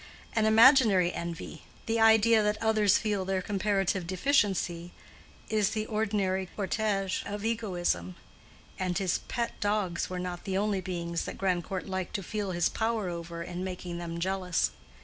An 0.35 0.47
imaginary 0.47 1.13
envy, 1.13 1.61
the 1.85 1.99
idea 1.99 2.41
that 2.41 2.59
others 2.59 2.97
feel 2.97 3.23
their 3.23 3.39
comparative 3.39 4.07
deficiency, 4.07 4.93
is 5.47 5.69
the 5.69 5.85
ordinary 5.85 6.49
cortège 6.57 7.23
of 7.31 7.45
egoism; 7.45 8.15
and 8.79 8.97
his 8.97 9.19
pet 9.27 9.59
dogs 9.59 10.09
were 10.09 10.17
not 10.17 10.43
the 10.43 10.57
only 10.57 10.81
beings 10.81 11.25
that 11.25 11.37
Grandcourt 11.37 11.87
liked 11.87 12.15
to 12.15 12.23
feel 12.23 12.49
his 12.49 12.67
power 12.67 13.09
over 13.09 13.43
in 13.43 13.63
making 13.63 13.99
them 13.99 14.17
jealous. 14.19 14.71